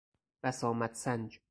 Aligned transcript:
بسامد 0.43 0.93
سنج 0.93 1.39